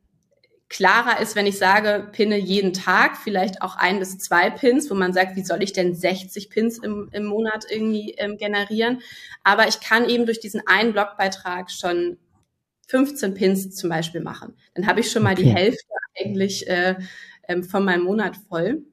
[0.69, 4.95] klarer ist, wenn ich sage, pinne jeden Tag, vielleicht auch ein bis zwei Pins, wo
[4.95, 9.01] man sagt, wie soll ich denn 60 Pins im, im Monat irgendwie ähm, generieren?
[9.43, 12.17] Aber ich kann eben durch diesen einen Blogbeitrag schon
[12.87, 14.55] 15 Pins zum Beispiel machen.
[14.73, 15.43] Dann habe ich schon mal okay.
[15.43, 16.95] die Hälfte eigentlich äh,
[17.47, 18.83] ähm, von meinem Monat voll.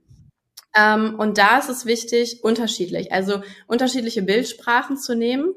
[0.76, 5.54] Ähm, und da ist es wichtig, unterschiedlich, also unterschiedliche Bildsprachen zu nehmen.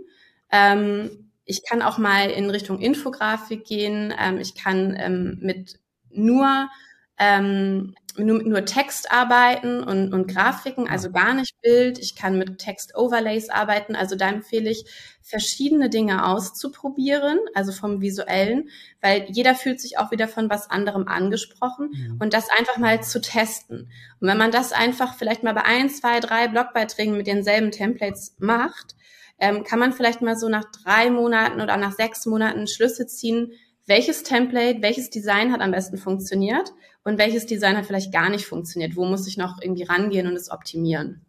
[0.51, 4.13] Ähm, ich kann auch mal in Richtung Infografik gehen.
[4.19, 5.79] Ähm, ich kann ähm, mit
[6.17, 6.69] nur,
[7.17, 11.99] ähm, nur, nur Text arbeiten und, und Grafiken, also gar nicht Bild.
[11.99, 13.95] Ich kann mit Text-Overlays arbeiten.
[13.95, 14.85] Also da empfehle ich,
[15.27, 18.69] verschiedene Dinge auszuprobieren, also vom visuellen,
[19.01, 22.17] weil jeder fühlt sich auch wieder von was anderem angesprochen mhm.
[22.21, 23.91] und das einfach mal zu testen.
[24.21, 28.37] Und wenn man das einfach vielleicht mal bei ein, zwei, drei Blogbeiträgen mit denselben Templates
[28.39, 28.95] macht,
[29.37, 33.51] ähm, kann man vielleicht mal so nach drei Monaten oder nach sechs Monaten Schlüsse ziehen,
[33.87, 36.73] welches Template, welches Design hat am besten funktioniert
[37.03, 38.95] und welches Design hat vielleicht gar nicht funktioniert.
[38.95, 41.21] Wo muss ich noch irgendwie rangehen und es optimieren?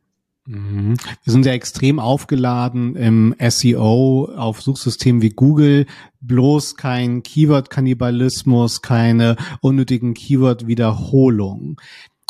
[0.48, 0.96] Mhm.
[1.24, 5.86] Wir sind ja extrem aufgeladen im SEO auf Suchsystemen wie Google.
[6.20, 11.76] Bloß kein Keyword-Kannibalismus, keine unnötigen Keyword-Wiederholungen.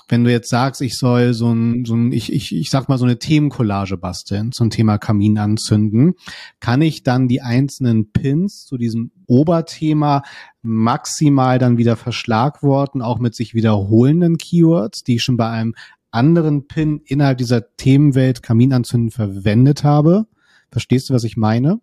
[0.08, 2.98] Wenn du jetzt sagst, ich soll so ein, so ein ich, ich, ich sag mal
[2.98, 6.14] so eine Themencollage basteln zum Thema Kamin anzünden,
[6.60, 10.22] kann ich dann die einzelnen Pins zu diesem Oberthema
[10.62, 15.74] maximal dann wieder verschlagworten, auch mit sich wiederholenden Keywords, die ich schon bei einem
[16.10, 20.26] anderen Pin innerhalb dieser Themenwelt Kaminanzünden verwendet habe.
[20.70, 21.80] Verstehst du, was ich meine?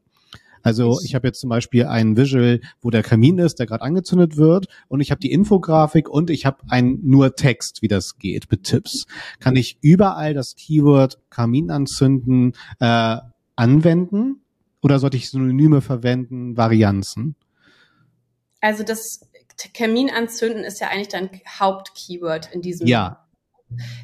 [0.65, 4.35] Also ich habe jetzt zum Beispiel ein Visual, wo der Kamin ist, der gerade angezündet
[4.35, 8.49] wird, und ich habe die Infografik und ich habe ein nur Text, wie das geht,
[8.49, 9.05] mit Tipps.
[9.39, 13.17] Kann ich überall das Keyword Kamin anzünden äh,
[13.55, 14.41] anwenden
[14.81, 17.35] oder sollte ich Synonyme verwenden, Varianzen?
[18.59, 19.29] Also das
[19.75, 23.21] Kamin anzünden ist ja eigentlich dein Hauptkeyword in diesem ja.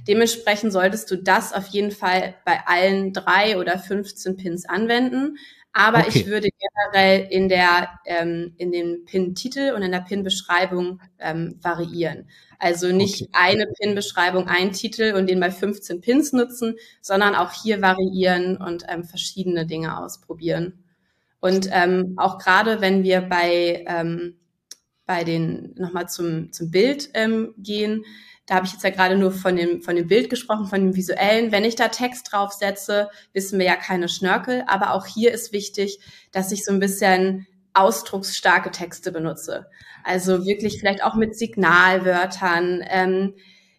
[0.08, 5.38] Dementsprechend solltest du das auf jeden Fall bei allen drei oder 15 Pins anwenden.
[5.74, 6.10] Aber okay.
[6.14, 12.28] ich würde generell in der ähm, in den Pin-Titel und in der Pin-Beschreibung ähm, variieren.
[12.60, 13.32] Also nicht okay.
[13.34, 18.84] eine Pin-Beschreibung, ein Titel und den bei 15 Pins nutzen, sondern auch hier variieren und
[18.90, 20.84] ähm, verschiedene Dinge ausprobieren.
[21.40, 24.38] Und ähm, auch gerade wenn wir bei ähm,
[25.06, 28.04] bei den nochmal zum zum Bild ähm, gehen,
[28.45, 30.95] da habe ich jetzt ja gerade nur von dem, von dem Bild gesprochen, von dem
[30.95, 31.51] visuellen.
[31.51, 34.63] Wenn ich da Text draufsetze, wissen wir ja keine Schnörkel.
[34.67, 35.99] Aber auch hier ist wichtig,
[36.32, 39.67] dass ich so ein bisschen ausdrucksstarke Texte benutze.
[40.04, 43.36] Also wirklich vielleicht auch mit Signalwörtern ähm,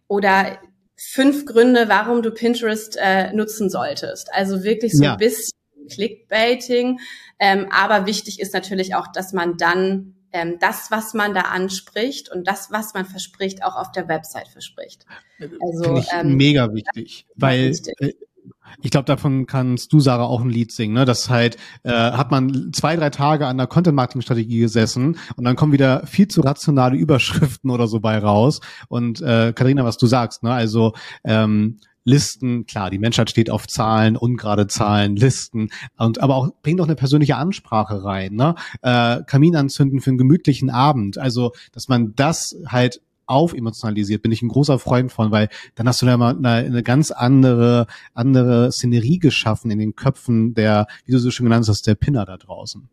[0.08, 0.58] oder
[0.96, 4.32] fünf Gründe, warum du Pinterest äh, nutzen solltest.
[4.32, 5.12] Also wirklich so ja.
[5.12, 5.52] ein bisschen
[5.90, 7.00] Clickbaiting.
[7.38, 12.30] Ähm, aber wichtig ist natürlich auch, dass man dann ähm, das, was man da anspricht
[12.30, 15.04] und das, was man verspricht, auch auf der Website verspricht.
[15.40, 17.94] Also Finde ich ähm, mega wichtig, weil wichtig.
[18.00, 18.12] Äh,
[18.80, 20.94] ich glaube, davon kannst du, Sarah, auch ein Lied singen.
[20.94, 21.04] Ne?
[21.04, 25.72] Das halt, äh, hat man zwei, drei Tage an der Content-Marketing-Strategie gesessen und dann kommen
[25.72, 28.60] wieder viel zu rationale Überschriften oder so bei raus.
[28.88, 30.52] Und äh, Katharina, was du sagst, ne?
[30.52, 36.50] also ähm, Listen, klar, die Menschheit steht auf Zahlen, ungerade Zahlen, Listen, und aber auch
[36.62, 38.54] bringt doch eine persönliche Ansprache rein, ne?
[38.82, 41.18] Äh, Kamin anzünden für einen gemütlichen Abend.
[41.18, 46.02] Also, dass man das halt aufemotionalisiert, bin ich ein großer Freund von, weil dann hast
[46.02, 51.12] du da mal eine, eine ganz andere, andere Szenerie geschaffen in den Köpfen der, wie
[51.12, 52.88] du so schön genannt hast, der Pinner da draußen.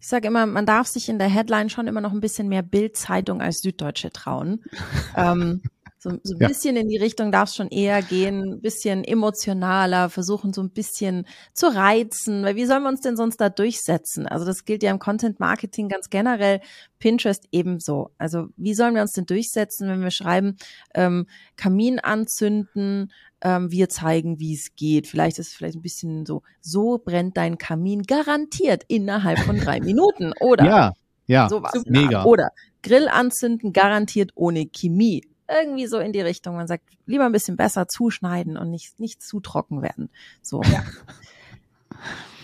[0.00, 2.62] Ich sage immer, man darf sich in der Headline schon immer noch ein bisschen mehr
[2.62, 4.62] Bildzeitung als Süddeutsche trauen.
[5.16, 5.62] ähm,
[6.04, 6.48] so, so ein ja.
[6.48, 10.68] bisschen in die Richtung darf es schon eher gehen, ein bisschen emotionaler, versuchen so ein
[10.68, 14.26] bisschen zu reizen, weil wie sollen wir uns denn sonst da durchsetzen?
[14.26, 16.60] Also das gilt ja im Content Marketing ganz generell,
[16.98, 18.10] Pinterest ebenso.
[18.18, 20.56] Also wie sollen wir uns denn durchsetzen, wenn wir schreiben,
[20.94, 25.06] ähm, Kamin anzünden, ähm, wir zeigen, wie es geht.
[25.06, 29.80] Vielleicht ist es vielleicht ein bisschen so, so brennt dein Kamin garantiert innerhalb von drei
[29.80, 30.66] Minuten, oder?
[30.66, 30.92] Ja,
[31.26, 31.82] ja, sowas.
[31.86, 32.24] Mega.
[32.24, 32.50] Oder
[32.82, 36.56] Grill anzünden garantiert ohne Chemie irgendwie so in die Richtung.
[36.56, 40.10] Man sagt, lieber ein bisschen besser zuschneiden und nicht, nicht zu trocken werden.
[40.42, 40.62] So.
[40.62, 40.84] Ja.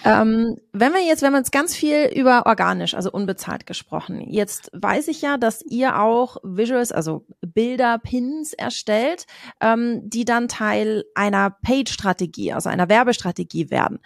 [0.04, 4.20] Ähm, wenn wir jetzt, wenn wir jetzt ganz viel über organisch, also unbezahlt gesprochen.
[4.30, 9.26] Jetzt weiß ich ja, dass ihr auch Visuals, also Bilder, Pins erstellt,
[9.60, 13.98] ähm, die dann Teil einer Page-Strategie, also einer Werbestrategie werden.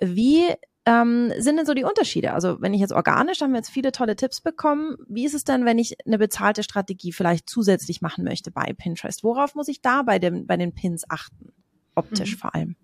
[0.00, 0.46] Wie
[0.84, 2.32] ähm, sind denn so die Unterschiede?
[2.32, 4.96] Also wenn ich jetzt organisch, haben wir jetzt viele tolle Tipps bekommen.
[5.08, 9.22] Wie ist es denn, wenn ich eine bezahlte Strategie vielleicht zusätzlich machen möchte bei Pinterest?
[9.22, 11.52] Worauf muss ich da bei, dem, bei den Pins achten?
[11.94, 12.38] Optisch mhm.
[12.38, 12.76] vor allem.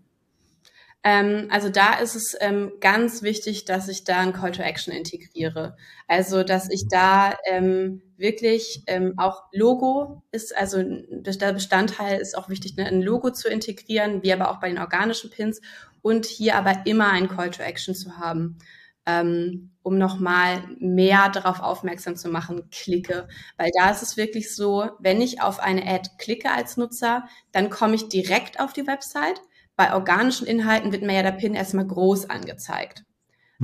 [1.05, 4.93] Ähm, also da ist es ähm, ganz wichtig, dass ich da ein Call to Action
[4.93, 5.77] integriere.
[6.09, 12.49] Also dass ich da ähm, wirklich ähm, auch Logo ist, also der Bestandteil ist auch
[12.49, 15.61] wichtig, ne, ein Logo zu integrieren, wie aber auch bei den organischen Pins
[16.03, 18.59] und hier aber immer ein Call to Action zu haben.
[19.07, 23.27] Ähm, um nochmal mehr darauf aufmerksam zu machen, klicke.
[23.57, 27.71] Weil da ist es wirklich so, wenn ich auf eine Ad klicke als Nutzer, dann
[27.71, 29.41] komme ich direkt auf die Website
[29.79, 33.05] bei organischen Inhalten wird mir ja der Pin erstmal groß angezeigt.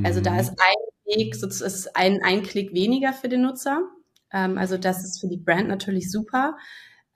[0.05, 0.39] Also da mhm.
[0.39, 3.83] ist ein Weg, sozusagen ist ein, ein Klick weniger für den Nutzer.
[4.33, 6.57] Ähm, also das ist für die Brand natürlich super.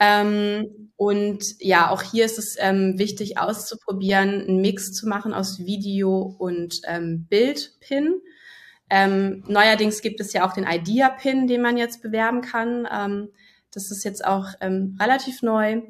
[0.01, 5.61] Ähm, und ja, auch hier ist es ähm, wichtig auszuprobieren, einen Mix zu machen aus
[5.61, 8.21] Video und ähm, Bild-Pin.
[8.91, 12.89] Ähm, neuerdings gibt es ja auch den Idea-Pin, den man jetzt bewerben kann.
[12.91, 13.29] Ähm,
[13.73, 15.83] das ist jetzt auch relativ neu.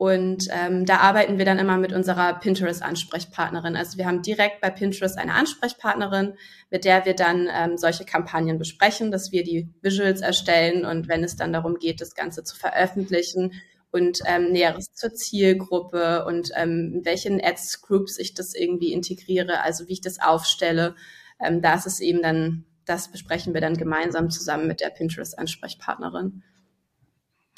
[0.00, 3.76] Und ähm, da arbeiten wir dann immer mit unserer Pinterest-Ansprechpartnerin.
[3.76, 6.38] Also wir haben direkt bei Pinterest eine Ansprechpartnerin,
[6.70, 11.22] mit der wir dann ähm, solche Kampagnen besprechen, dass wir die Visuals erstellen und wenn
[11.22, 13.52] es dann darum geht, das Ganze zu veröffentlichen
[13.90, 19.86] und ähm, Näheres zur Zielgruppe und ähm, in welchen Ads-Groups ich das irgendwie integriere, also
[19.86, 20.94] wie ich das aufstelle.
[21.38, 26.42] Ähm, da ist es eben dann, das besprechen wir dann gemeinsam zusammen mit der Pinterest-Ansprechpartnerin.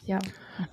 [0.05, 0.19] Ja.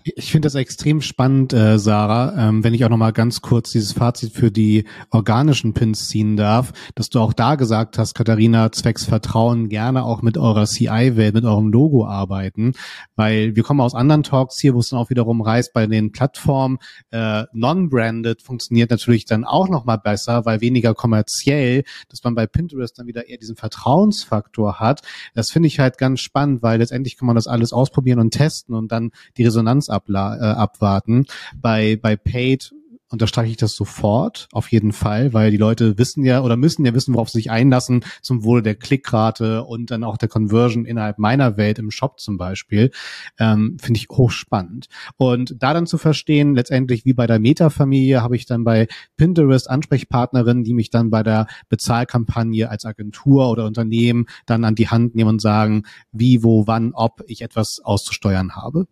[0.04, 3.72] Ich finde das extrem spannend, äh, Sarah, ähm, wenn ich auch noch mal ganz kurz
[3.72, 8.72] dieses Fazit für die organischen Pins ziehen darf, dass du auch da gesagt hast, Katharina,
[8.72, 12.74] zwecks Vertrauen gerne auch mit eurer CI-Welt, mit eurem Logo arbeiten,
[13.15, 16.12] weil wir kommen aus anderen Talks hier, wo es dann auch wiederum reißt, bei den
[16.12, 16.80] Plattformen
[17.12, 22.48] äh, non-branded funktioniert natürlich dann auch noch mal besser, weil weniger kommerziell, dass man bei
[22.48, 25.02] Pinterest dann wieder eher diesen Vertrauensfaktor hat.
[25.34, 28.76] Das finde ich halt ganz spannend, weil letztendlich kann man das alles ausprobieren und testen
[28.76, 31.26] und dann die Resonanz abla äh, abwarten.
[31.56, 32.72] Bei, bei Paid
[33.10, 36.94] unterstreiche ich das sofort, auf jeden Fall, weil die Leute wissen ja oder müssen ja
[36.94, 41.18] wissen, worauf sie sich einlassen, zum Wohle der Klickrate und dann auch der Conversion innerhalb
[41.18, 42.92] meiner Welt im Shop zum Beispiel,
[43.40, 44.88] ähm, finde ich hochspannend.
[45.18, 49.70] Und da dann zu verstehen, letztendlich wie bei der Meta-Familie, habe ich dann bei Pinterest
[49.70, 55.16] Ansprechpartnerinnen, die mich dann bei der Bezahlkampagne als Agentur oder Unternehmen dann an die Hand
[55.16, 58.86] nehmen und sagen, wie, wo, wann, ob ich etwas auszusteuern habe.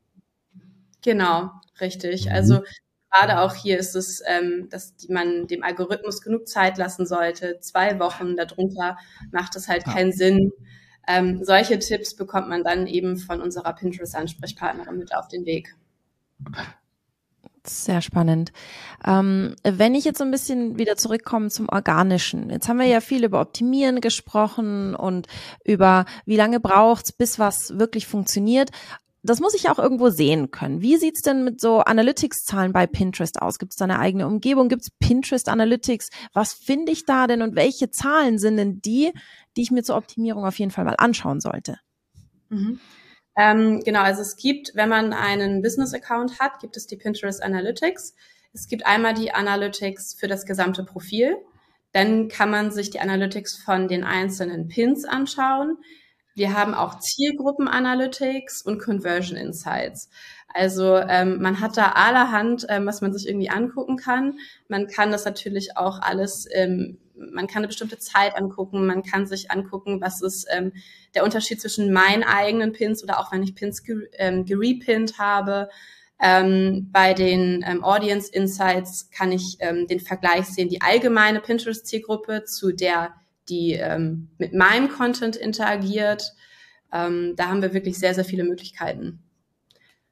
[1.07, 2.25] Genau, richtig.
[2.25, 2.31] Mhm.
[2.33, 2.63] Also
[3.09, 7.61] gerade auch hier ist es, ähm, dass man dem Algorithmus genug Zeit lassen sollte.
[7.61, 8.97] Zwei Wochen darunter
[9.31, 10.51] macht es halt keinen Sinn.
[11.07, 15.77] Ähm, solche Tipps bekommt man dann eben von unserer Pinterest-Ansprechpartnerin mit auf den Weg.
[17.65, 18.51] Sehr spannend.
[19.05, 22.49] Ähm, wenn ich jetzt so ein bisschen wieder zurückkomme zum Organischen.
[22.49, 25.27] Jetzt haben wir ja viel über Optimieren gesprochen und
[25.63, 28.71] über wie lange braucht's, bis was wirklich funktioniert
[29.23, 30.81] das muss ich auch irgendwo sehen können.
[30.81, 33.59] Wie sieht's denn mit so Analytics-Zahlen bei Pinterest aus?
[33.59, 34.69] Gibt es da eine eigene Umgebung?
[34.69, 36.09] Gibt es Pinterest Analytics?
[36.33, 39.11] Was finde ich da denn und welche Zahlen sind denn die,
[39.55, 41.79] die ich mir zur Optimierung auf jeden Fall mal anschauen sollte?
[42.49, 42.79] Mhm.
[43.37, 48.15] Ähm, genau, also es gibt, wenn man einen Business-Account hat, gibt es die Pinterest Analytics.
[48.53, 51.37] Es gibt einmal die Analytics für das gesamte Profil.
[51.91, 55.77] Dann kann man sich die Analytics von den einzelnen Pins anschauen.
[56.37, 60.07] Wir haben auch Zielgruppen-Analytics und Conversion Insights.
[60.53, 64.37] Also ähm, man hat da allerhand, ähm, was man sich irgendwie angucken kann.
[64.67, 69.25] Man kann das natürlich auch alles, ähm, man kann eine bestimmte Zeit angucken, man kann
[69.25, 70.73] sich angucken, was ist ähm,
[71.15, 75.69] der Unterschied zwischen meinen eigenen Pins oder auch wenn ich Pins ge ähm, gerepinnt habe.
[76.21, 82.43] Ähm, bei den ähm, Audience Insights kann ich ähm, den Vergleich sehen, die allgemeine Pinterest-Zielgruppe
[82.43, 83.15] zu der
[83.49, 86.33] die ähm, mit meinem Content interagiert.
[86.91, 89.23] Ähm, da haben wir wirklich sehr, sehr viele Möglichkeiten.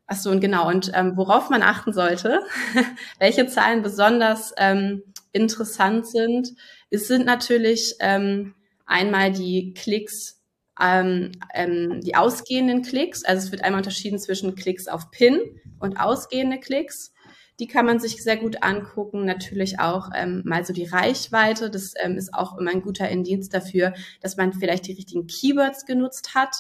[0.07, 0.67] Ach so, und genau.
[0.67, 2.41] Und ähm, worauf man achten sollte,
[3.19, 6.53] welche Zahlen besonders ähm, interessant sind,
[6.89, 8.53] es sind natürlich ähm,
[8.85, 10.43] einmal die Klicks,
[10.79, 13.25] ähm, ähm, die ausgehenden Klicks.
[13.25, 15.39] Also es wird einmal unterschieden zwischen Klicks auf Pin
[15.79, 17.13] und ausgehende Klicks.
[17.59, 19.25] Die kann man sich sehr gut angucken.
[19.25, 21.69] Natürlich auch ähm, mal so die Reichweite.
[21.69, 25.85] Das ähm, ist auch immer ein guter Indienst dafür, dass man vielleicht die richtigen Keywords
[25.85, 26.55] genutzt hat.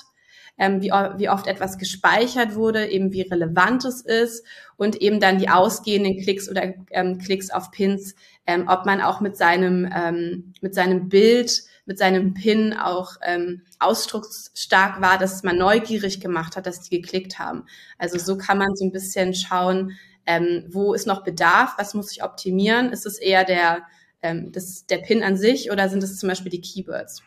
[0.57, 4.45] Ähm, wie, wie oft etwas gespeichert wurde, eben wie relevant es ist
[4.77, 8.15] und eben dann die ausgehenden Klicks oder ähm, Klicks auf Pins,
[8.47, 13.63] ähm, ob man auch mit seinem, ähm, mit seinem Bild, mit seinem Pin auch ähm,
[13.79, 17.65] ausdrucksstark war, dass man neugierig gemacht hat, dass die geklickt haben.
[17.97, 21.75] Also so kann man so ein bisschen schauen, ähm, wo ist noch Bedarf?
[21.77, 22.91] Was muss ich optimieren?
[22.91, 23.83] Ist es eher der,
[24.21, 27.21] ähm, das, der Pin an sich oder sind es zum Beispiel die Keywords?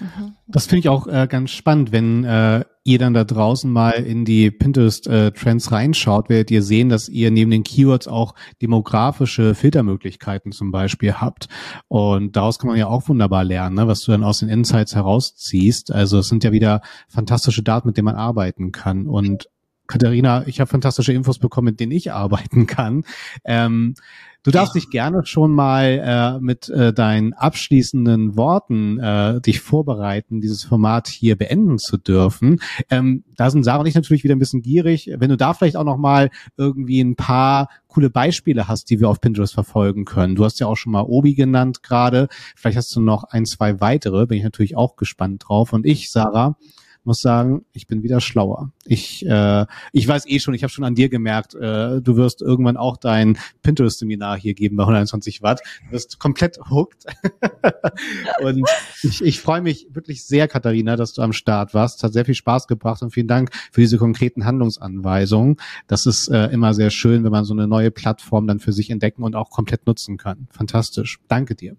[0.00, 0.34] Mhm.
[0.46, 4.24] Das finde ich auch äh, ganz spannend, wenn äh, ihr dann da draußen mal in
[4.24, 10.52] die Pinterest-Trends äh, reinschaut, werdet ihr sehen, dass ihr neben den Keywords auch demografische Filtermöglichkeiten
[10.52, 11.48] zum Beispiel habt.
[11.88, 14.94] Und daraus kann man ja auch wunderbar lernen, ne, was du dann aus den Insights
[14.94, 15.92] herausziehst.
[15.92, 19.06] Also es sind ja wieder fantastische Daten, mit denen man arbeiten kann.
[19.06, 19.48] Und
[19.86, 23.04] Katharina, ich habe fantastische Infos bekommen, mit denen ich arbeiten kann.
[23.44, 23.94] Ähm,
[24.42, 30.40] du darfst dich gerne schon mal äh, mit äh, deinen abschließenden Worten äh, dich vorbereiten,
[30.40, 32.60] dieses Format hier beenden zu dürfen.
[32.90, 35.10] Ähm, da sind Sarah und ich natürlich wieder ein bisschen gierig.
[35.16, 39.08] Wenn du da vielleicht auch noch mal irgendwie ein paar coole Beispiele hast, die wir
[39.08, 40.34] auf Pinterest verfolgen können.
[40.34, 42.28] Du hast ja auch schon mal Obi genannt gerade.
[42.54, 44.26] Vielleicht hast du noch ein, zwei weitere.
[44.26, 45.72] Bin ich natürlich auch gespannt drauf.
[45.72, 46.56] Und ich, Sarah,
[47.06, 48.72] muss sagen, ich bin wieder schlauer.
[48.84, 52.42] Ich, äh, ich weiß eh schon, ich habe schon an dir gemerkt, äh, du wirst
[52.42, 55.60] irgendwann auch dein Pinterest-Seminar hier geben bei 120 Watt.
[55.86, 57.06] Du wirst komplett hooked.
[58.42, 58.68] und
[59.02, 62.02] ich, ich freue mich wirklich sehr, Katharina, dass du am Start warst.
[62.02, 65.56] Hat sehr viel Spaß gebracht und vielen Dank für diese konkreten Handlungsanweisungen.
[65.86, 68.90] Das ist äh, immer sehr schön, wenn man so eine neue Plattform dann für sich
[68.90, 70.48] entdecken und auch komplett nutzen kann.
[70.50, 71.18] Fantastisch.
[71.28, 71.76] Danke dir.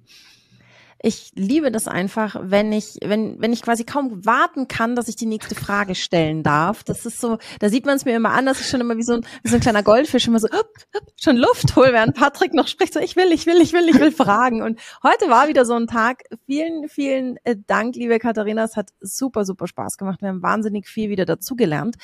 [1.02, 5.16] Ich liebe das einfach, wenn ich, wenn, wenn ich quasi kaum warten kann, dass ich
[5.16, 6.84] die nächste Frage stellen darf.
[6.84, 9.04] Das ist so, da sieht man es mir immer an, dass ich schon immer wie
[9.04, 12.16] so ein, wie so ein kleiner Goldfisch immer so hup, hup, schon Luft hole, während
[12.16, 14.64] Patrick noch spricht, so ich will, ich will, ich will, ich will fragen.
[14.64, 16.24] Und heute war wieder so ein Tag.
[16.46, 18.64] Vielen, vielen äh, Dank, liebe Katharina.
[18.64, 20.22] Es hat super, super Spaß gemacht.
[20.22, 21.96] Wir haben wahnsinnig viel wieder dazugelernt.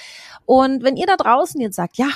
[0.46, 2.10] Und wenn ihr da draußen jetzt sagt, ja,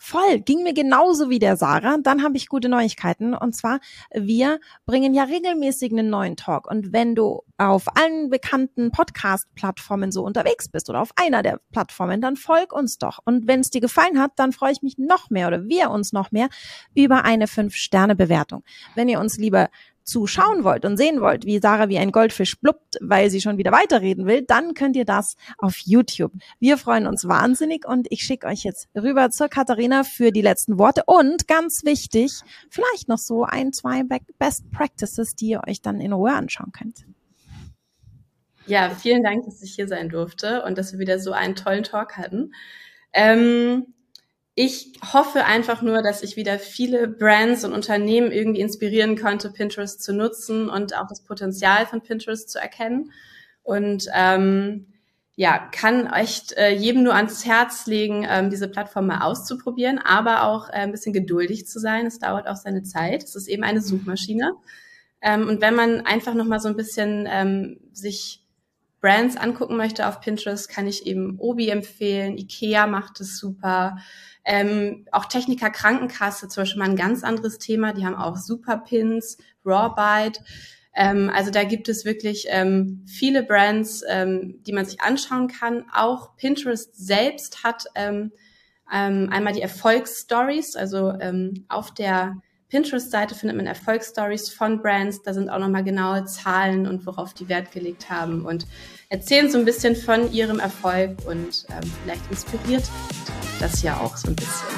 [0.00, 1.96] Voll, ging mir genauso wie der Sarah.
[2.00, 3.34] Dann habe ich gute Neuigkeiten.
[3.34, 3.80] Und zwar,
[4.14, 6.70] wir bringen ja regelmäßig einen neuen Talk.
[6.70, 12.20] Und wenn du auf allen bekannten Podcast-Plattformen so unterwegs bist oder auf einer der Plattformen,
[12.20, 13.18] dann folg uns doch.
[13.24, 16.12] Und wenn es dir gefallen hat, dann freue ich mich noch mehr oder wir uns
[16.12, 16.48] noch mehr
[16.94, 18.62] über eine 5-Sterne-Bewertung.
[18.94, 19.68] Wenn ihr uns lieber
[20.08, 23.72] zuschauen wollt und sehen wollt, wie Sarah wie ein Goldfisch blubbt, weil sie schon wieder
[23.72, 26.32] weiterreden will, dann könnt ihr das auf YouTube.
[26.58, 30.78] Wir freuen uns wahnsinnig und ich schicke euch jetzt rüber zur Katharina für die letzten
[30.78, 32.40] Worte und ganz wichtig,
[32.70, 34.02] vielleicht noch so ein, zwei
[34.38, 37.04] Best Practices, die ihr euch dann in Ruhe anschauen könnt.
[38.66, 41.84] Ja, vielen Dank, dass ich hier sein durfte und dass wir wieder so einen tollen
[41.84, 42.52] Talk hatten.
[43.14, 43.94] Ähm,
[44.58, 50.02] ich hoffe einfach nur, dass ich wieder viele Brands und Unternehmen irgendwie inspirieren konnte, Pinterest
[50.02, 53.12] zu nutzen und auch das Potenzial von Pinterest zu erkennen.
[53.62, 54.88] Und ähm,
[55.36, 60.42] ja, kann echt äh, jedem nur ans Herz legen, ähm, diese Plattform mal auszuprobieren, aber
[60.42, 62.06] auch äh, ein bisschen geduldig zu sein.
[62.06, 63.22] Es dauert auch seine Zeit.
[63.22, 64.54] Es ist eben eine Suchmaschine.
[65.22, 68.44] Ähm, und wenn man einfach noch mal so ein bisschen ähm, sich
[69.00, 72.36] Brands angucken möchte auf Pinterest, kann ich eben Obi empfehlen.
[72.36, 73.98] Ikea macht es super.
[74.44, 77.92] Ähm, auch Techniker Krankenkasse zum Beispiel mal ein ganz anderes Thema.
[77.92, 80.40] Die haben auch Superpins, Rawbite.
[80.94, 85.84] Ähm, also da gibt es wirklich ähm, viele Brands, ähm, die man sich anschauen kann.
[85.94, 88.32] Auch Pinterest selbst hat ähm,
[88.92, 90.74] ähm, einmal die Erfolgsstories.
[90.74, 95.22] Also ähm, auf der Pinterest-Seite findet man Erfolgsstories von Brands.
[95.22, 98.66] Da sind auch nochmal genaue Zahlen und worauf die Wert gelegt haben und
[99.08, 102.84] erzählen so ein bisschen von ihrem Erfolg und ähm, vielleicht inspiriert
[103.58, 104.68] das ja auch so ein bisschen.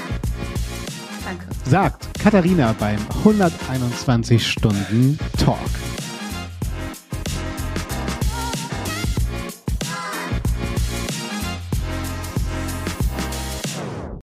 [1.25, 1.47] Danke.
[1.69, 5.59] Sagt Katharina beim 121 Stunden Talk.